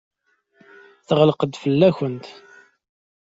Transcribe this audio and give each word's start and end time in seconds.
Teɣleq-d 1.07 1.53
fell-akent. 1.61 2.25